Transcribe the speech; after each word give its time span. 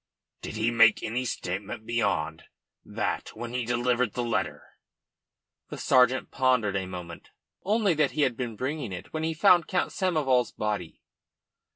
"Did 0.41 0.55
he 0.55 0.71
make 0.71 1.03
any 1.03 1.25
statement 1.25 1.85
beyond 1.85 2.45
that 2.83 3.35
when 3.35 3.53
he 3.53 3.63
delivered 3.65 4.13
that 4.13 4.21
letter?" 4.23 4.63
The 5.69 5.77
sergeant 5.77 6.31
pondered 6.31 6.75
a 6.75 6.87
moment. 6.87 7.29
"Only 7.63 7.93
that 7.93 8.09
he 8.13 8.23
had 8.23 8.35
been 8.35 8.55
bringing 8.55 8.91
it 8.93 9.13
when 9.13 9.21
he 9.21 9.35
found 9.35 9.67
Count 9.67 9.91
Samoval's 9.91 10.53
body." 10.53 11.03